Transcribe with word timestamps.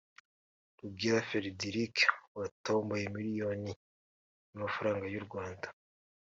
Rugira 0.79 1.19
Frederic 1.29 1.95
watomboye 2.37 3.03
miliyoni 3.15 3.71
y’amafaranga 4.49 5.05
y’u 5.13 5.23
Rwanda 5.27 5.67